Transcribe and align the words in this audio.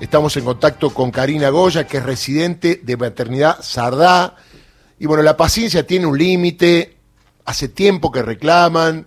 Estamos 0.00 0.36
en 0.36 0.44
contacto 0.44 0.90
con 0.90 1.10
Karina 1.10 1.48
Goya, 1.48 1.84
que 1.88 1.96
es 1.96 2.04
residente 2.04 2.80
de 2.84 2.96
Maternidad 2.96 3.58
Sardá. 3.62 4.36
Y 4.96 5.06
bueno, 5.06 5.24
la 5.24 5.36
paciencia 5.36 5.84
tiene 5.84 6.06
un 6.06 6.16
límite. 6.16 6.98
Hace 7.44 7.68
tiempo 7.68 8.12
que 8.12 8.22
reclaman. 8.22 9.06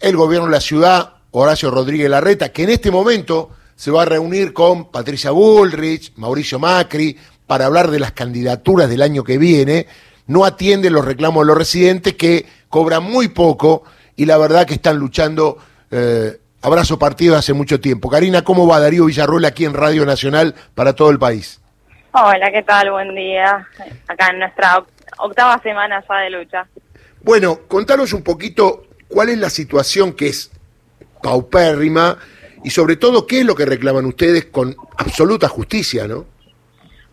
El 0.00 0.16
gobierno 0.16 0.46
de 0.46 0.52
la 0.52 0.60
ciudad, 0.60 1.14
Horacio 1.30 1.70
Rodríguez 1.70 2.10
Larreta, 2.10 2.48
que 2.48 2.64
en 2.64 2.70
este 2.70 2.90
momento 2.90 3.50
se 3.76 3.92
va 3.92 4.02
a 4.02 4.06
reunir 4.06 4.52
con 4.52 4.90
Patricia 4.90 5.30
Bullrich, 5.30 6.12
Mauricio 6.16 6.58
Macri, 6.58 7.16
para 7.46 7.66
hablar 7.66 7.92
de 7.92 8.00
las 8.00 8.10
candidaturas 8.10 8.90
del 8.90 9.02
año 9.02 9.22
que 9.22 9.38
viene, 9.38 9.86
no 10.26 10.44
atiende 10.44 10.90
los 10.90 11.04
reclamos 11.04 11.42
de 11.42 11.46
los 11.46 11.56
residentes 11.56 12.14
que 12.14 12.46
cobran 12.68 13.04
muy 13.04 13.28
poco 13.28 13.84
y 14.16 14.24
la 14.24 14.38
verdad 14.38 14.66
que 14.66 14.74
están 14.74 14.96
luchando 14.96 15.56
eh, 15.90 16.40
abrazo 16.66 16.98
partido 16.98 17.36
hace 17.36 17.52
mucho 17.52 17.78
tiempo. 17.78 18.10
Karina, 18.10 18.42
¿cómo 18.42 18.66
va 18.66 18.80
Darío 18.80 19.04
Villarroel 19.04 19.44
aquí 19.44 19.64
en 19.64 19.72
Radio 19.72 20.04
Nacional 20.04 20.52
para 20.74 20.94
todo 20.94 21.10
el 21.10 21.18
país? 21.18 21.62
Hola, 22.10 22.50
¿qué 22.50 22.62
tal? 22.64 22.90
Buen 22.90 23.14
día. 23.14 23.68
Acá 24.08 24.30
en 24.32 24.40
nuestra 24.40 24.82
octava 25.18 25.60
semana 25.62 26.02
ya 26.08 26.16
de 26.22 26.30
lucha. 26.30 26.66
Bueno, 27.22 27.60
contanos 27.68 28.12
un 28.12 28.24
poquito 28.24 28.82
cuál 29.06 29.28
es 29.28 29.38
la 29.38 29.48
situación 29.48 30.12
que 30.14 30.26
es 30.26 30.50
paupérrima 31.22 32.18
y 32.64 32.70
sobre 32.70 32.96
todo 32.96 33.28
qué 33.28 33.40
es 33.40 33.46
lo 33.46 33.54
que 33.54 33.64
reclaman 33.64 34.04
ustedes 34.04 34.46
con 34.46 34.74
absoluta 34.98 35.48
justicia, 35.48 36.08
¿no? 36.08 36.26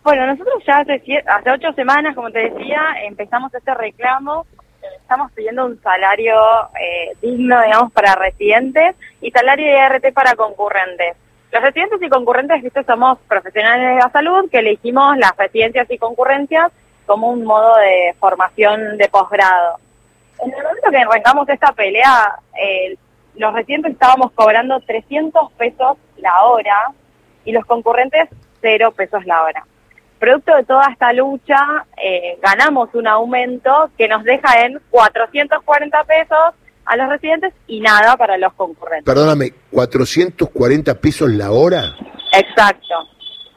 Bueno, 0.02 0.26
nosotros 0.26 0.64
ya 0.66 0.78
hace, 0.78 1.00
hace 1.26 1.50
ocho 1.50 1.72
semanas, 1.74 2.16
como 2.16 2.30
te 2.32 2.50
decía, 2.50 2.80
empezamos 3.06 3.54
este 3.54 3.72
reclamo 3.72 4.46
estamos 5.00 5.32
pidiendo 5.32 5.66
un 5.66 5.80
salario 5.82 6.34
eh, 6.80 7.12
digno, 7.20 7.60
digamos, 7.62 7.92
para 7.92 8.14
residentes 8.14 8.96
y 9.20 9.30
salario 9.30 9.66
de 9.66 9.78
IRT 9.78 10.12
para 10.12 10.34
concurrentes. 10.34 11.16
Los 11.52 11.62
residentes 11.62 12.02
y 12.02 12.08
concurrentes, 12.08 12.62
¿viste? 12.62 12.82
somos 12.84 13.18
profesionales 13.28 13.94
de 13.94 14.02
la 14.02 14.10
salud 14.10 14.50
que 14.50 14.58
elegimos 14.58 15.16
las 15.18 15.36
residencias 15.36 15.88
y 15.90 15.98
concurrencias 15.98 16.72
como 17.06 17.30
un 17.30 17.44
modo 17.44 17.76
de 17.76 18.14
formación 18.18 18.96
de 18.96 19.08
posgrado. 19.08 19.78
En 20.40 20.52
el 20.52 20.62
momento 20.62 20.90
que 20.90 20.98
arrancamos 20.98 21.48
esta 21.48 21.72
pelea, 21.72 22.38
eh, 22.60 22.96
los 23.36 23.52
residentes 23.52 23.92
estábamos 23.92 24.32
cobrando 24.32 24.80
300 24.80 25.52
pesos 25.52 25.96
la 26.16 26.44
hora 26.44 26.90
y 27.44 27.52
los 27.52 27.64
concurrentes 27.66 28.28
0 28.60 28.92
pesos 28.92 29.24
la 29.26 29.42
hora 29.42 29.64
producto 30.18 30.54
de 30.56 30.64
toda 30.64 30.86
esta 30.90 31.12
lucha, 31.12 31.56
eh, 31.96 32.38
ganamos 32.42 32.88
un 32.94 33.06
aumento 33.06 33.90
que 33.96 34.08
nos 34.08 34.24
deja 34.24 34.64
en 34.64 34.80
440 34.90 36.04
pesos 36.04 36.54
a 36.86 36.96
los 36.96 37.08
residentes 37.08 37.52
y 37.66 37.80
nada 37.80 38.16
para 38.16 38.36
los 38.38 38.52
concurrentes. 38.54 39.04
Perdóname, 39.04 39.52
¿440 39.72 41.00
pesos 41.00 41.30
la 41.30 41.50
hora? 41.50 41.94
Exacto. 42.32 42.94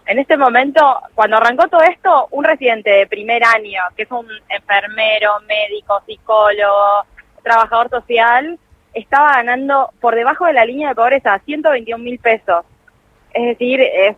En 0.06 0.20
este 0.20 0.38
momento, 0.38 0.82
cuando 1.16 1.36
arrancó 1.36 1.68
todo 1.68 1.82
esto, 1.82 2.28
un 2.32 2.46
residente 2.46 2.90
de 2.90 3.08
primer 3.08 3.44
año, 3.44 3.82
que 3.96 4.04
es 4.04 4.12
un 4.12 4.26
enfermero, 4.48 5.34
médico, 5.48 6.02
psicólogo, 6.06 7.06
trabajador 7.44 7.90
social, 7.90 8.58
estaba 8.94 9.34
ganando 9.34 9.90
por 10.00 10.16
debajo 10.16 10.46
de 10.46 10.54
la 10.54 10.66
línea 10.66 10.90
de 10.90 10.96
pobreza 10.96 11.40
121 11.46 12.02
mil 12.02 12.20
pesos. 12.20 12.66
Es 13.34 13.46
decir, 13.48 13.82
es, 13.82 14.16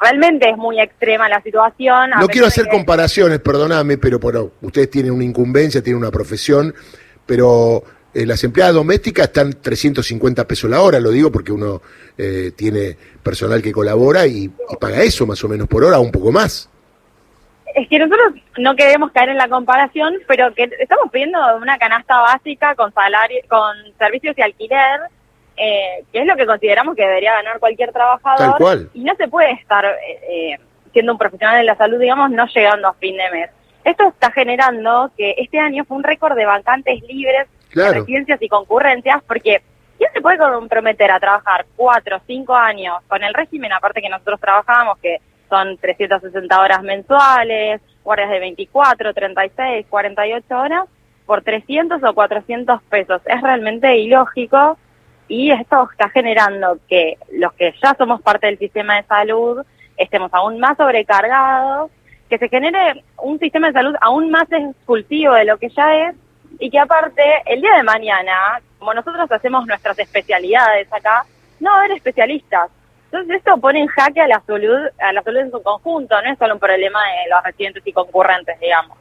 realmente 0.00 0.48
es 0.48 0.56
muy 0.56 0.80
extrema 0.80 1.28
la 1.28 1.42
situación. 1.42 2.10
No 2.18 2.28
quiero 2.28 2.46
hacer 2.46 2.68
comparaciones, 2.68 3.40
perdóname, 3.40 3.98
pero 3.98 4.18
bueno, 4.18 4.50
ustedes 4.62 4.90
tienen 4.90 5.12
una 5.12 5.24
incumbencia, 5.24 5.82
tienen 5.82 6.02
una 6.02 6.10
profesión, 6.10 6.74
pero 7.24 7.84
eh, 8.16 8.24
las 8.24 8.42
empleadas 8.44 8.74
domésticas 8.74 9.26
están 9.26 9.52
350 9.60 10.48
pesos 10.48 10.70
la 10.70 10.80
hora, 10.80 10.98
lo 11.00 11.10
digo 11.10 11.30
porque 11.30 11.52
uno 11.52 11.82
eh, 12.16 12.50
tiene 12.56 12.96
personal 13.22 13.60
que 13.60 13.72
colabora 13.72 14.26
y, 14.26 14.48
paga 14.80 15.02
eso 15.02 15.26
más 15.26 15.44
o 15.44 15.48
menos 15.48 15.68
por 15.68 15.84
hora, 15.84 15.98
un 15.98 16.10
poco 16.10 16.32
más. 16.32 16.70
Es 17.74 17.86
que 17.88 17.98
nosotros 17.98 18.40
no 18.56 18.74
queremos 18.74 19.12
caer 19.12 19.28
en 19.28 19.36
la 19.36 19.48
comparación, 19.48 20.14
pero 20.26 20.54
que 20.54 20.70
estamos 20.80 21.10
pidiendo 21.12 21.38
una 21.60 21.76
canasta 21.76 22.18
básica 22.22 22.74
con 22.74 22.90
salario, 22.94 23.38
con 23.50 23.76
servicios 23.98 24.34
y 24.38 24.40
alquiler, 24.40 25.00
eh, 25.56 26.04
que 26.12 26.20
es 26.20 26.26
lo 26.26 26.36
que 26.36 26.46
consideramos 26.46 26.94
que 26.94 27.02
debería 27.06 27.32
ganar 27.32 27.58
cualquier 27.58 27.92
trabajador. 27.92 28.90
Y 28.92 29.04
no 29.04 29.14
se 29.16 29.28
puede 29.28 29.52
estar 29.52 29.84
eh, 29.84 30.20
eh, 30.28 30.58
siendo 30.92 31.12
un 31.12 31.18
profesional 31.18 31.58
de 31.58 31.64
la 31.64 31.76
salud, 31.76 31.98
digamos, 31.98 32.30
no 32.30 32.46
llegando 32.46 32.88
a 32.88 32.94
fin 32.94 33.16
de 33.16 33.30
mes. 33.30 33.50
Esto 33.84 34.08
está 34.08 34.30
generando 34.32 35.10
que 35.16 35.34
este 35.38 35.58
año 35.58 35.84
fue 35.84 35.96
un 35.96 36.02
récord 36.02 36.36
de 36.36 36.44
vacantes 36.44 37.00
libres, 37.02 37.48
de 37.72 37.92
residencias 37.92 38.42
y 38.42 38.48
concurrencias, 38.48 39.22
porque 39.26 39.62
¿quién 39.96 40.10
se 40.12 40.20
puede 40.20 40.38
comprometer 40.38 41.10
a 41.10 41.20
trabajar 41.20 41.66
cuatro 41.76 42.16
o 42.16 42.20
cinco 42.26 42.54
años 42.54 42.96
con 43.06 43.22
el 43.22 43.32
régimen, 43.32 43.72
aparte 43.72 44.02
que 44.02 44.08
nosotros 44.08 44.40
trabajamos, 44.40 44.98
que 44.98 45.18
son 45.48 45.76
360 45.78 46.60
horas 46.60 46.82
mensuales, 46.82 47.80
guardias 48.02 48.30
de 48.30 48.40
24, 48.40 49.14
36, 49.14 49.86
48 49.88 50.58
horas, 50.58 50.88
por 51.24 51.42
300 51.42 52.02
o 52.02 52.14
400 52.14 52.82
pesos? 52.84 53.22
Es 53.26 53.40
realmente 53.40 53.96
ilógico 53.96 54.76
y 55.28 55.50
esto 55.50 55.88
está 55.90 56.08
generando 56.10 56.78
que 56.88 57.18
los 57.32 57.52
que 57.54 57.74
ya 57.82 57.94
somos 57.98 58.20
parte 58.22 58.46
del 58.46 58.58
sistema 58.58 58.96
de 58.96 59.02
salud 59.04 59.64
estemos 59.96 60.32
aún 60.32 60.60
más 60.60 60.76
sobrecargados, 60.76 61.90
que 62.28 62.38
se 62.38 62.48
genere 62.48 63.04
un 63.18 63.38
sistema 63.38 63.68
de 63.68 63.72
salud 63.72 63.94
aún 64.00 64.30
más 64.30 64.46
expulsivo 64.50 65.34
de 65.34 65.44
lo 65.44 65.58
que 65.58 65.68
ya 65.70 66.08
es 66.08 66.16
y 66.58 66.70
que 66.70 66.78
aparte 66.78 67.22
el 67.46 67.60
día 67.60 67.76
de 67.76 67.82
mañana, 67.82 68.60
como 68.78 68.94
nosotros 68.94 69.30
hacemos 69.30 69.66
nuestras 69.66 69.98
especialidades 69.98 70.92
acá, 70.92 71.24
no 71.60 71.70
va 71.70 71.76
a 71.76 71.78
haber 71.80 71.92
especialistas. 71.92 72.70
Entonces 73.06 73.36
esto 73.36 73.56
pone 73.58 73.80
en 73.80 73.86
jaque 73.86 74.20
a 74.20 74.28
la 74.28 74.42
salud, 74.46 74.88
a 74.98 75.12
la 75.12 75.22
salud 75.22 75.40
en 75.40 75.50
su 75.50 75.62
conjunto, 75.62 76.20
no 76.22 76.32
es 76.32 76.38
solo 76.38 76.54
un 76.54 76.60
problema 76.60 77.00
de 77.00 77.30
los 77.30 77.42
residentes 77.44 77.82
y 77.86 77.92
concurrentes, 77.92 78.58
digamos. 78.60 78.96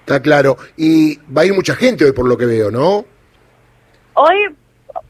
Está 0.00 0.20
claro. 0.20 0.56
Y 0.76 1.16
va 1.32 1.42
a 1.42 1.44
ir 1.46 1.54
mucha 1.54 1.74
gente 1.74 2.04
hoy 2.04 2.12
por 2.12 2.28
lo 2.28 2.36
que 2.36 2.44
veo, 2.46 2.70
¿no? 2.70 3.04
Hoy 4.14 4.54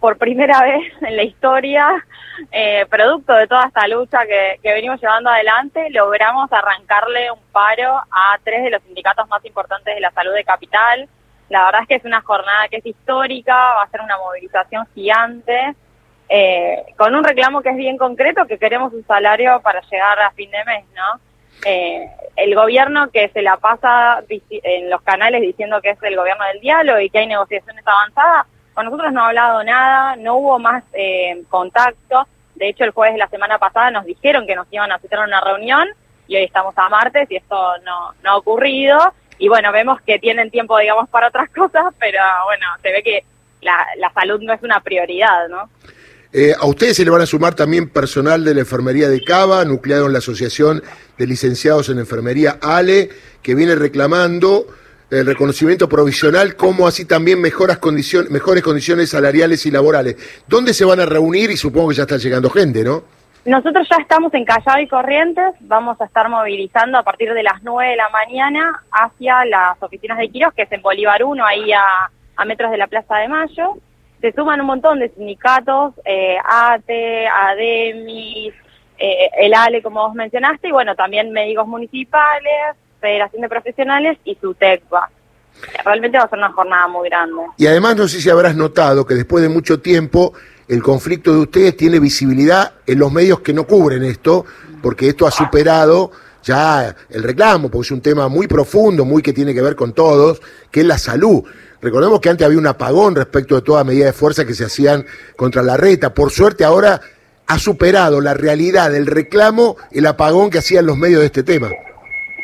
por 0.01 0.19
primera 0.19 0.63
vez 0.63 0.93
en 1.01 1.17
la 1.17 1.23
historia, 1.23 2.05
eh, 2.51 2.87
producto 2.91 3.35
de 3.35 3.47
toda 3.47 3.67
esta 3.67 3.87
lucha 3.89 4.27
que, 4.27 4.59
venimos 4.63 5.01
llevando 5.01 5.31
adelante, 5.31 5.91
logramos 5.91 6.53
arrancarle 6.53 7.31
un 7.31 7.41
paro 7.53 7.97
a 8.11 8.39
tres 8.43 8.65
de 8.65 8.71
los 8.71 8.83
sindicatos 8.83 9.29
más 9.29 9.45
importantes 9.45 9.95
de 9.95 10.01
la 10.01 10.11
salud 10.13 10.35
de 10.35 10.45
Capital. 10.45 11.09
La 11.49 11.67
verdad 11.67 11.83
es 11.83 11.89
que 11.89 11.95
es 11.97 12.05
una 12.05 12.23
jornada 12.23 12.69
que 12.69 12.79
es 12.79 12.87
histórica, 12.87 13.55
va 13.55 13.83
a 13.83 13.89
ser 13.89 14.01
una 14.01 14.17
movilización 14.19 14.87
gigante, 14.95 15.75
eh, 16.29 16.85
con 16.97 17.15
un 17.15 17.23
reclamo 17.23 17.61
que 17.61 17.69
es 17.69 17.77
bien 17.77 17.99
concreto, 17.99 18.47
que 18.47 18.59
queremos 18.59 18.93
un 18.93 19.07
salario 19.07 19.61
para 19.61 19.83
llegar 19.83 20.19
a 20.21 20.31
fin 20.33 20.51
de 20.51 20.65
mes, 20.65 20.85
¿no? 20.95 21.21
Eh, 21.65 22.11
el 22.37 22.55
gobierno 22.55 23.11
que 23.11 23.29
se 23.29 23.43
la 23.43 23.57
pasa 23.57 24.23
en 24.29 24.91
los 24.91 25.01
canales 25.03 25.41
diciendo 25.41 25.81
que 25.81 25.91
es 25.91 26.03
el 26.03 26.17
gobierno 26.17 26.45
del 26.47 26.61
diálogo 26.61 27.01
y 27.01 27.11
que 27.11 27.19
hay 27.19 27.27
negociaciones 27.27 27.87
avanzadas, 27.87 28.47
con 28.75 28.85
nosotros 28.87 29.13
no 29.13 29.23
ha 29.23 29.29
hablado 29.29 29.65
nada, 29.65 30.17
no 30.17 30.37
hubo 30.37 30.59
más 30.59 30.85
eh, 30.93 31.43
contacto. 31.49 32.27
De 32.55 32.69
hecho, 32.69 32.85
el 32.85 32.91
jueves 32.91 33.15
de 33.15 33.19
la 33.19 33.29
semana 33.29 33.59
pasada 33.59 33.91
nos 33.91 34.05
dijeron 34.05 34.47
que 34.47 34.55
nos 34.55 34.67
iban 34.71 34.93
a 34.93 34.97
hacer 34.97 35.19
una 35.19 35.41
reunión 35.41 35.89
y 36.27 36.37
hoy 36.37 36.45
estamos 36.45 36.75
a 36.77 36.89
martes 36.89 37.31
y 37.31 37.37
esto 37.37 37.57
no, 37.85 38.15
no 38.23 38.31
ha 38.31 38.37
ocurrido. 38.37 38.99
Y 39.39 39.49
bueno, 39.49 39.73
vemos 39.73 40.01
que 40.03 40.19
tienen 40.19 40.51
tiempo, 40.51 40.79
digamos, 40.79 41.09
para 41.09 41.29
otras 41.29 41.51
cosas, 41.55 41.95
pero 41.99 42.21
bueno, 42.45 42.67
se 42.83 42.93
ve 42.93 43.03
que 43.03 43.25
la, 43.61 43.87
la 43.99 44.13
salud 44.13 44.41
no 44.43 44.53
es 44.53 44.63
una 44.63 44.81
prioridad, 44.81 45.49
¿no? 45.49 45.71
Eh, 46.37 46.53
a 46.59 46.67
ustedes 46.67 46.97
se 46.97 47.05
le 47.05 47.13
van 47.13 47.21
a 47.21 47.27
sumar 47.27 47.55
también 47.55 47.89
personal 47.89 48.45
de 48.45 48.55
la 48.55 48.61
enfermería 48.61 49.09
de 49.09 49.23
Cava, 49.23 49.65
nucleado 49.65 50.07
en 50.07 50.13
la 50.13 50.19
Asociación 50.19 50.83
de 51.17 51.27
Licenciados 51.29 51.89
en 51.91 52.01
Enfermería 52.01 52.59
ALE, 52.61 53.09
que 53.41 53.55
viene 53.55 53.77
reclamando 53.77 54.67
el 55.11 55.27
reconocimiento 55.27 55.89
provisional, 55.89 56.57
como 56.57 56.87
así 56.87 57.05
también 57.05 57.41
mejoras 57.41 57.79
condiciones, 57.79 58.31
mejores 58.31 58.63
condiciones 58.63 59.11
salariales 59.11 59.65
y 59.67 59.71
laborales. 59.71 60.17
¿Dónde 60.47 60.75
se 60.75 60.85
van 60.85 61.01
a 61.01 61.07
reunir? 61.07 61.51
Y 61.51 61.57
supongo 61.57 61.91
que 61.91 61.97
ya 61.97 62.03
está 62.03 62.17
llegando 62.17 62.51
gente, 62.51 62.83
¿no? 62.83 63.03
Nosotros 63.45 63.87
ya 63.91 63.97
estamos 64.01 64.33
en 64.33 64.47
Callao 64.47 64.81
y 64.81 64.89
Corrientes, 64.89 65.55
vamos 65.61 66.01
a 66.01 66.07
estar 66.07 66.31
movilizando 66.31 66.97
a 66.97 67.03
partir 67.03 67.35
de 67.35 67.43
las 67.43 67.63
9 67.63 67.91
de 67.91 67.97
la 67.97 68.09
mañana 68.09 68.83
hacia 68.91 69.45
las 69.45 69.83
oficinas 69.83 70.17
de 70.17 70.31
Quiros, 70.31 70.55
que 70.55 70.63
es 70.63 70.73
en 70.73 70.81
Bolívar 70.81 71.23
1, 71.23 71.45
ahí 71.45 71.71
a, 71.73 72.45
metros 72.47 72.71
de 72.71 72.79
la 72.79 72.87
Plaza 72.87 73.17
de 73.19 73.29
Mayo. 73.29 73.77
Se 74.23 74.33
suman 74.33 74.63
un 74.63 74.67
montón 74.67 74.99
de 74.99 75.11
sindicatos, 75.11 75.93
eh, 76.07 76.39
ATE, 76.43 77.27
ADEMIS, 77.29 78.55
eh, 78.99 79.31
el 79.37 79.53
ALE, 79.53 79.83
como 79.83 80.07
vos 80.07 80.15
mencionaste, 80.15 80.69
y 80.69 80.73
bueno, 80.73 80.95
también 80.95 81.31
médicos 81.31 81.67
municipales, 81.67 82.77
Federación 83.05 83.43
de 83.43 83.49
Profesionales 83.51 84.19
y 84.25 84.35
su 84.41 84.55
TECVA. 84.55 85.11
Realmente 85.85 86.17
va 86.17 86.25
a 86.25 86.29
ser 86.31 86.39
una 86.39 86.53
jornada 86.53 86.89
muy 86.89 87.07
grande. 87.11 87.43
Y 87.59 87.67
además 87.67 87.97
no 87.97 88.09
sé 88.09 88.19
si 88.19 88.31
habrás 88.31 88.57
notado 88.57 89.05
que 89.05 89.15
después 89.15 89.43
de 89.43 89.51
mucho 89.51 89.79
tiempo 89.81 90.33
el 90.69 90.83
conflicto 90.83 91.31
de 91.35 91.41
ustedes 91.41 91.77
tiene 91.77 91.99
visibilidad 91.99 92.73
en 92.87 92.99
los 92.99 93.13
medios 93.13 93.41
que 93.41 93.53
no 93.53 93.67
cubren 93.67 94.03
esto, 94.05 94.47
porque 94.83 95.09
esto 95.09 95.27
ha 95.27 95.31
superado 95.31 96.13
ya 96.43 96.97
el 97.11 97.23
reclamo, 97.23 97.71
porque 97.71 97.89
es 97.89 97.91
un 97.91 98.01
tema 98.01 98.29
muy 98.29 98.47
profundo, 98.47 99.05
muy 99.05 99.21
que 99.23 99.35
tiene 99.35 99.53
que 99.53 99.61
ver 99.61 99.77
con 99.77 99.93
todos, 99.93 100.41
que 100.71 100.81
es 100.81 100.87
la 100.87 100.97
salud. 100.97 101.45
Recordemos 101.83 102.21
que 102.21 102.31
antes 102.31 102.47
había 102.47 102.59
un 102.59 102.67
apagón 102.67 103.15
respecto 103.15 103.55
de 103.55 103.61
toda 103.61 103.85
medida 103.85 104.07
de 104.07 104.15
fuerza 104.15 104.47
que 104.47 104.55
se 104.55 104.65
hacían 104.65 105.05
contra 105.37 105.63
la 105.63 105.77
reta. 105.77 106.15
Por 106.15 106.31
suerte 106.31 106.65
ahora 106.65 107.03
ha 107.47 107.59
superado 107.59 108.23
la 108.23 108.33
realidad 108.33 108.91
del 108.91 109.07
reclamo 109.07 109.77
el 109.93 110.07
apagón 110.07 110.49
que 110.49 110.59
hacían 110.59 110.87
los 110.87 110.97
medios 110.97 111.21
de 111.21 111.27
este 111.27 111.43
tema. 111.43 111.69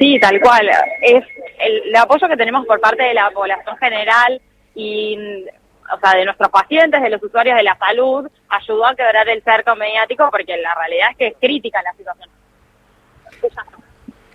Sí, 0.01 0.19
tal 0.19 0.41
cual. 0.41 0.69
Es 1.03 1.23
el, 1.59 1.95
apoyo 1.95 2.27
que 2.27 2.37
tenemos 2.37 2.67
por 2.67 2.81
parte 2.81 3.03
de 3.03 3.13
la 3.13 3.31
población 3.31 3.77
general 3.77 4.41
y 4.75 5.45
o 5.93 6.01
sea, 6.01 6.19
de 6.19 6.25
nuestros 6.25 6.49
pacientes, 6.49 7.03
de 7.03 7.11
los 7.11 7.23
usuarios 7.23 7.55
de 7.55 7.63
la 7.63 7.77
salud, 7.77 8.27
ayudó 8.49 8.87
a 8.87 8.95
quebrar 8.95 9.29
el 9.29 9.43
cerco 9.43 9.77
mediático 9.77 10.27
porque 10.31 10.57
la 10.57 10.75
realidad 10.75 11.09
es 11.11 11.17
que 11.19 11.27
es 11.27 11.35
crítica 11.39 11.83
la 11.83 11.93
situación. 11.93 12.31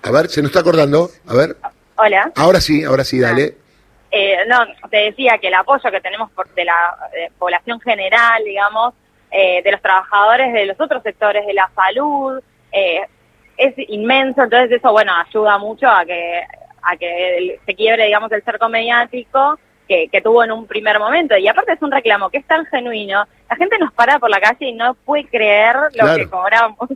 A 0.03 0.11
ver, 0.11 0.27
se 0.27 0.41
nos 0.43 0.51
está 0.51 0.59
acordando. 0.59 1.09
A 1.27 1.33
ver. 1.33 1.57
Hola. 1.95 2.31
Ahora 2.35 2.61
sí, 2.61 2.83
ahora 2.83 3.03
sí, 3.03 3.19
dale. 3.19 3.57
Eh, 4.11 4.37
no, 4.47 4.59
te 4.91 4.97
decía 4.97 5.39
que 5.39 5.47
el 5.47 5.55
apoyo 5.55 5.89
que 5.89 6.01
tenemos 6.01 6.29
por, 6.31 6.47
de 6.53 6.65
la 6.65 6.95
población 7.39 7.79
general, 7.79 8.43
digamos, 8.43 8.93
eh, 9.31 9.63
de 9.63 9.71
los 9.71 9.81
trabajadores 9.81 10.53
de 10.53 10.67
los 10.67 10.79
otros 10.79 11.01
sectores 11.01 11.45
de 11.47 11.53
la 11.55 11.71
salud, 11.75 12.39
eh, 12.71 13.01
es 13.57 13.73
inmenso, 13.89 14.43
entonces 14.43 14.71
eso, 14.71 14.91
bueno, 14.91 15.11
ayuda 15.15 15.57
mucho 15.57 15.87
a 15.87 16.05
que, 16.05 16.41
a 16.81 16.97
que 16.97 17.59
se 17.65 17.75
quiebre, 17.75 18.05
digamos, 18.05 18.31
el 18.31 18.43
cerco 18.43 18.69
mediático 18.69 19.59
que, 19.87 20.21
tuvo 20.23 20.43
en 20.43 20.51
un 20.51 20.65
primer 20.65 20.99
momento. 20.99 21.37
Y 21.37 21.47
aparte 21.47 21.73
es 21.73 21.81
un 21.81 21.91
reclamo 21.91 22.29
que 22.29 22.39
es 22.39 22.45
tan 22.45 22.65
genuino, 22.65 23.25
la 23.49 23.55
gente 23.55 23.77
nos 23.79 23.93
para 23.93 24.19
por 24.19 24.29
la 24.29 24.39
calle 24.39 24.67
y 24.67 24.73
no 24.73 24.95
puede 25.05 25.27
creer 25.27 25.75
lo 25.93 26.15
que 26.15 26.27
cobramos. 26.27 26.89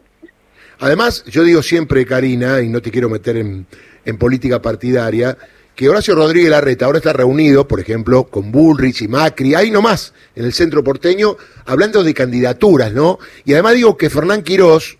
Además, 0.79 1.25
yo 1.25 1.43
digo 1.43 1.61
siempre, 1.61 2.05
Karina, 2.05 2.61
y 2.61 2.69
no 2.69 2.81
te 2.81 2.89
quiero 2.89 3.09
meter 3.09 3.35
en, 3.37 3.67
en 4.05 4.17
política 4.17 4.61
partidaria, 4.61 5.35
que 5.75 5.87
Horacio 5.87 6.15
Rodríguez 6.15 6.49
Larreta 6.49 6.85
ahora 6.85 6.97
está 6.97 7.13
reunido, 7.13 7.67
por 7.67 7.79
ejemplo, 7.79 8.25
con 8.25 8.51
Bullrich 8.51 9.01
y 9.01 9.07
Macri, 9.07 9.55
ahí 9.55 9.71
nomás, 9.71 10.13
en 10.35 10.45
el 10.45 10.53
centro 10.53 10.83
porteño, 10.83 11.37
hablando 11.65 12.03
de 12.03 12.13
candidaturas, 12.13 12.91
¿no? 12.91 13.17
Y 13.45 13.53
además 13.53 13.75
digo 13.75 13.95
que 13.95 14.09
Fernán 14.09 14.43
Quirós, 14.43 14.97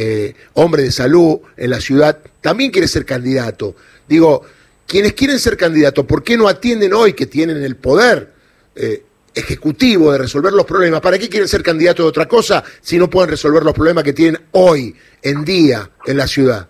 eh, 0.00 0.32
hombre 0.54 0.84
de 0.84 0.92
salud 0.92 1.40
en 1.56 1.70
la 1.70 1.80
ciudad, 1.80 2.16
también 2.40 2.70
quiere 2.70 2.86
ser 2.86 3.04
candidato. 3.04 3.74
Digo, 4.06 4.42
quienes 4.86 5.14
quieren 5.14 5.40
ser 5.40 5.56
candidatos, 5.56 6.06
¿por 6.06 6.22
qué 6.22 6.36
no 6.36 6.46
atienden 6.46 6.94
hoy 6.94 7.14
que 7.14 7.26
tienen 7.26 7.60
el 7.64 7.74
poder 7.74 8.32
eh, 8.76 9.02
ejecutivo 9.34 10.12
de 10.12 10.18
resolver 10.18 10.52
los 10.52 10.64
problemas? 10.64 11.00
¿Para 11.00 11.18
qué 11.18 11.28
quieren 11.28 11.48
ser 11.48 11.64
candidatos 11.64 12.04
de 12.04 12.08
otra 12.10 12.26
cosa 12.26 12.62
si 12.80 12.96
no 12.96 13.10
pueden 13.10 13.30
resolver 13.30 13.64
los 13.64 13.74
problemas 13.74 14.04
que 14.04 14.12
tienen 14.12 14.40
hoy, 14.52 14.94
en 15.20 15.44
día, 15.44 15.90
en 16.06 16.16
la 16.16 16.28
ciudad? 16.28 16.68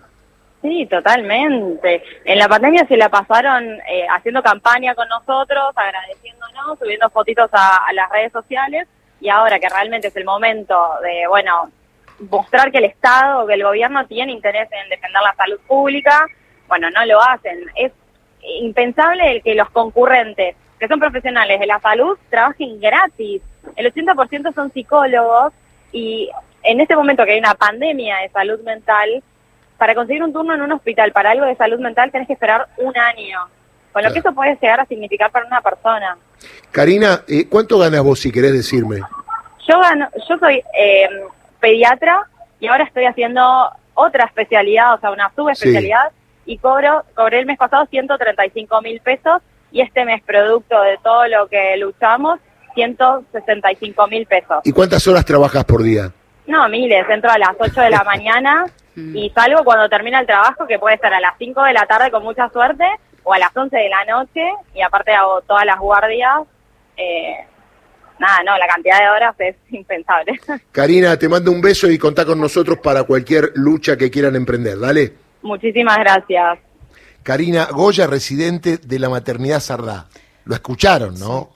Sí, 0.62 0.86
totalmente. 0.86 2.02
En 2.24 2.38
la 2.38 2.48
pandemia 2.48 2.86
se 2.88 2.96
la 2.96 3.10
pasaron 3.10 3.62
eh, 3.64 4.06
haciendo 4.10 4.42
campaña 4.42 4.94
con 4.94 5.06
nosotros, 5.08 5.72
agradeciéndonos, 5.76 6.78
subiendo 6.78 7.10
fotitos 7.10 7.50
a, 7.52 7.92
las 7.92 8.10
redes 8.10 8.32
sociales 8.32 8.88
y 9.20 9.28
ahora 9.28 9.60
que 9.60 9.68
realmente 9.68 10.08
es 10.08 10.16
el 10.16 10.24
momento 10.24 10.74
de, 11.02 11.28
bueno, 11.28 11.70
mostrar 12.30 12.70
que 12.70 12.78
el 12.78 12.84
Estado, 12.84 13.46
que 13.46 13.54
el 13.54 13.62
gobierno 13.62 14.06
tiene 14.06 14.32
interés 14.32 14.68
en 14.72 14.88
defender 14.88 15.22
la 15.22 15.34
salud 15.34 15.60
pública, 15.66 16.26
bueno, 16.66 16.90
no 16.90 17.04
lo 17.06 17.20
hacen. 17.22 17.64
Es 17.74 17.92
impensable 18.42 19.32
el 19.32 19.42
que 19.42 19.54
los 19.54 19.70
concurrentes, 19.70 20.56
que 20.78 20.88
son 20.88 21.00
profesionales 21.00 21.60
de 21.60 21.66
la 21.66 21.80
salud, 21.80 22.18
trabajen 22.30 22.80
gratis. 22.80 23.42
El 23.76 23.92
80% 23.92 24.54
son 24.54 24.72
psicólogos 24.72 25.52
y 25.92 26.30
en 26.62 26.80
este 26.80 26.96
momento 26.96 27.24
que 27.24 27.32
hay 27.32 27.38
una 27.38 27.54
pandemia 27.54 28.18
de 28.18 28.28
salud 28.30 28.60
mental, 28.60 29.22
para 29.78 29.94
conseguir 29.94 30.22
un 30.22 30.32
turno 30.32 30.54
en 30.54 30.62
un 30.62 30.72
hospital 30.72 31.12
para 31.12 31.30
algo 31.30 31.46
de 31.46 31.54
salud 31.54 31.78
mental 31.78 32.10
tenés 32.10 32.26
que 32.26 32.32
esperar 32.32 32.66
un 32.78 32.96
año, 32.98 33.38
con 33.92 34.02
lo 34.02 34.12
que 34.12 34.18
eso 34.18 34.32
puede 34.32 34.58
llegar 34.60 34.80
a 34.80 34.86
significar 34.86 35.30
para 35.30 35.46
una 35.46 35.62
persona. 35.62 36.18
Karina, 36.72 37.22
eh, 37.28 37.48
¿cuánto 37.48 37.78
ganas 37.78 38.02
vos 38.02 38.18
si 38.18 38.32
querés 38.32 38.52
decirme? 38.52 39.00
Yo 39.68 39.80
gano, 39.80 40.08
yo 40.28 40.38
soy 40.38 40.62
eh, 40.76 41.08
pediatra 41.60 42.22
y 42.60 42.66
ahora 42.66 42.84
estoy 42.84 43.04
haciendo 43.04 43.70
otra 43.94 44.24
especialidad, 44.24 44.94
o 44.94 45.00
sea, 45.00 45.10
una 45.10 45.32
subespecialidad, 45.34 46.12
y 46.46 46.58
cobro, 46.58 47.04
cobré 47.14 47.40
el 47.40 47.46
mes 47.46 47.58
pasado 47.58 47.86
135 47.86 48.80
mil 48.80 49.00
pesos 49.00 49.42
y 49.70 49.82
este 49.82 50.04
mes, 50.04 50.22
producto 50.22 50.80
de 50.80 50.98
todo 51.02 51.26
lo 51.28 51.46
que 51.48 51.76
luchamos, 51.76 52.40
165 52.74 54.06
mil 54.06 54.26
pesos. 54.26 54.60
¿Y 54.64 54.72
cuántas 54.72 55.06
horas 55.06 55.24
trabajas 55.24 55.64
por 55.64 55.82
día? 55.82 56.10
No, 56.46 56.68
miles, 56.68 57.04
entro 57.10 57.30
a 57.30 57.38
las 57.38 57.54
8 57.58 57.80
de 57.82 57.90
la 57.90 58.02
mañana 58.04 58.64
Mm. 58.98 59.16
Y 59.16 59.30
salgo 59.30 59.62
cuando 59.64 59.88
termina 59.88 60.20
el 60.20 60.26
trabajo, 60.26 60.66
que 60.66 60.78
puede 60.78 60.96
estar 60.96 61.14
a 61.14 61.20
las 61.20 61.34
5 61.38 61.62
de 61.62 61.72
la 61.72 61.86
tarde 61.86 62.10
con 62.10 62.24
mucha 62.24 62.48
suerte, 62.48 62.84
o 63.22 63.32
a 63.32 63.38
las 63.38 63.56
11 63.56 63.76
de 63.76 63.88
la 63.88 64.04
noche, 64.04 64.42
y 64.74 64.80
aparte 64.80 65.12
hago 65.12 65.40
todas 65.42 65.64
las 65.64 65.78
guardias. 65.78 66.40
Eh, 66.96 67.36
nada, 68.18 68.42
no, 68.44 68.56
la 68.56 68.66
cantidad 68.66 69.00
de 69.00 69.08
horas 69.08 69.34
es 69.38 69.56
impensable. 69.70 70.40
Karina, 70.72 71.16
te 71.18 71.28
mando 71.28 71.52
un 71.52 71.60
beso 71.60 71.90
y 71.90 71.98
contá 71.98 72.24
con 72.24 72.40
nosotros 72.40 72.78
para 72.78 73.04
cualquier 73.04 73.52
lucha 73.54 73.96
que 73.96 74.10
quieran 74.10 74.36
emprender. 74.36 74.78
Dale. 74.78 75.12
Muchísimas 75.42 75.98
gracias. 75.98 76.58
Karina 77.22 77.66
Goya, 77.66 78.06
residente 78.06 78.78
de 78.78 78.98
la 78.98 79.08
maternidad 79.08 79.60
Sardá. 79.60 80.08
Lo 80.44 80.54
escucharon, 80.54 81.18
¿no? 81.18 81.50